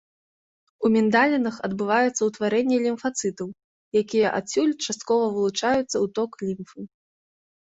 [0.87, 3.47] У міндалінах адбываецца ўтварэнне лімфацытаў,
[4.03, 6.79] якія адсюль часткова вылучаюцца ў ток лімфы.